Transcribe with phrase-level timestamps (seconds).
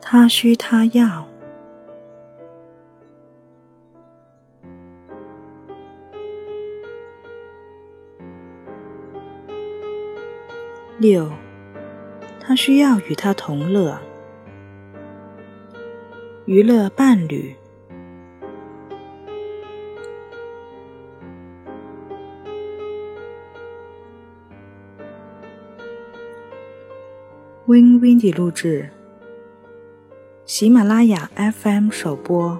[0.00, 1.26] 他需他要。
[10.98, 11.30] 六，
[12.38, 13.98] 他需要与他同乐，
[16.44, 17.56] 娱乐伴侣。
[27.66, 28.90] Win Windy 录制，
[30.52, 32.58] 喜马拉雅 FM 首播。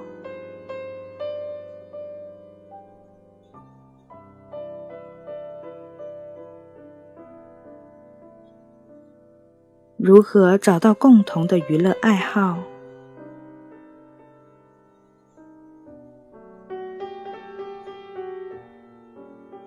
[9.97, 12.59] 如何找到共同的娱乐爱好？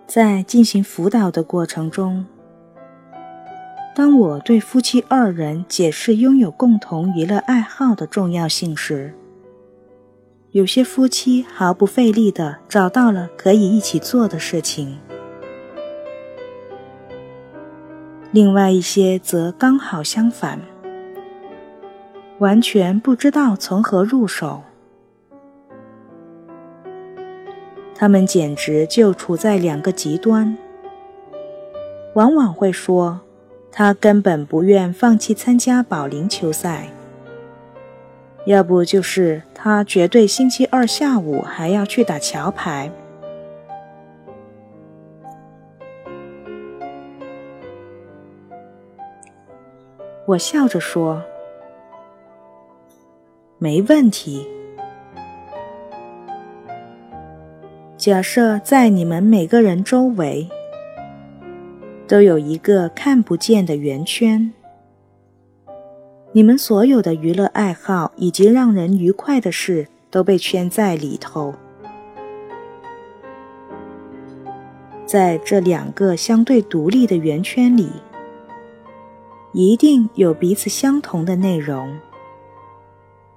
[0.07, 2.25] 在进行辅导的过程中，
[3.95, 9.13] 当我对夫妻二人解释拥有共同娱乐爱好的重要性时，
[10.49, 14.97] 有些夫妻毫不费力地找到了可以一起做的事情。
[18.31, 20.59] 另外一些则刚好相反，
[22.39, 24.63] 完全不知道从何入手。
[27.93, 30.57] 他们简直就处在两个极端，
[32.15, 33.21] 往往会说
[33.75, 36.89] 他根本不愿放弃参加保龄球赛，
[38.45, 42.91] 要不就是他绝对星期二下午还要去打桥牌。
[50.27, 51.23] 我笑着说
[53.57, 54.47] ：“没问题。
[57.97, 60.47] 假设在你们每个人周围
[62.07, 64.53] 都有一个看不见的圆圈，
[66.31, 71.53] 你们所有的娱乐爱好以及让人愉快的事都被圈在里头。
[75.05, 77.89] 在这两个相对独立的圆圈里。”
[79.55, 81.99] 一定有彼此相同的内容，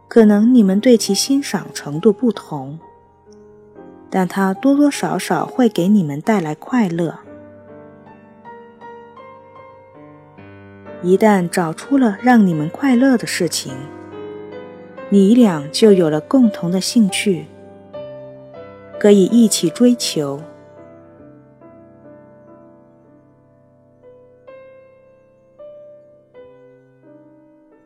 [0.08, 2.78] 可能你们对其欣赏程度不同，
[4.08, 7.18] 但它多多少少会给你们带来快乐。
[11.06, 13.72] 一旦找出了让你们快乐的事情，
[15.08, 17.44] 你俩就有了共同的兴趣，
[18.98, 20.42] 可以一起追求。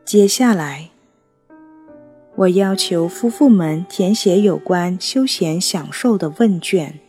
[0.03, 0.89] 接下来，
[2.35, 6.99] 我要求夫妇们填写有关休闲享受的问卷，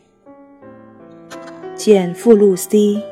[1.75, 3.12] 见附录 C。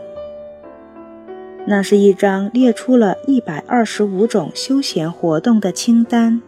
[1.66, 6.43] 那是一张列出了一百二十五种休闲活动的清单。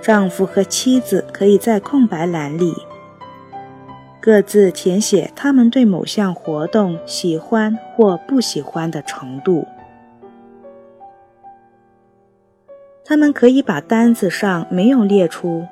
[0.00, 2.72] 丈夫和妻子可以在空白栏里
[4.20, 9.66] 各自填写他们对某项活动喜欢或不喜欢的程度。
[13.04, 15.66] 他们可以把单子上没有列出，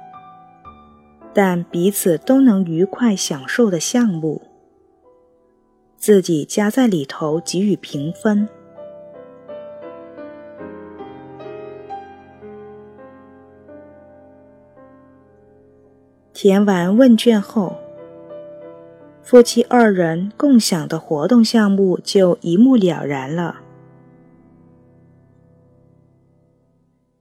[1.35, 4.43] 但彼此都能愉快享受的项目，
[6.07, 8.49] 自己加在里头给予评分。
[16.33, 17.77] 填完问卷后，
[19.21, 23.63] 夫妻二人共享的活动项目就一目了然了。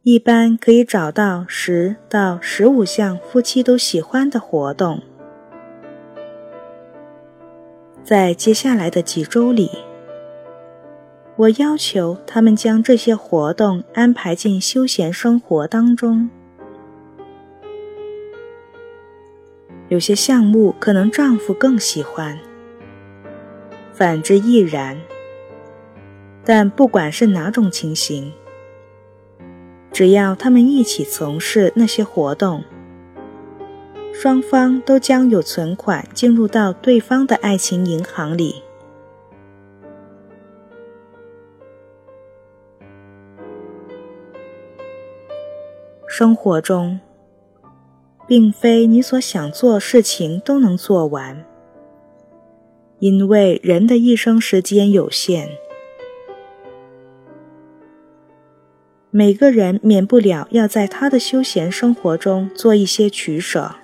[0.03, 5.01] 一般可以找到十到十五项夫妻都喜欢的活动。
[8.05, 9.67] 在接下来的几周里，
[11.38, 16.29] 我要求他们将这些活动安排进休闲生活当中。
[19.88, 22.38] 有些项目可能丈夫更喜欢，
[23.91, 24.95] 反之亦然。
[26.44, 28.31] 但不管是哪种情形，
[29.91, 32.63] 只要他们一起从事那些活动，
[34.17, 38.63] 双方都将有存款进入到对方的爱情银行里。
[46.07, 47.01] 生活中，
[48.25, 51.45] 并非你所想做事情都能做完，
[53.00, 55.50] 因为人的一生时间有限。
[59.11, 63.75] 每个人免不了要在他的休闲生活中做一些取舍，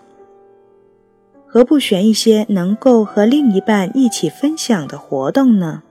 [1.54, 5.84] 何不选一些能够和另一半一起分享的活动呢？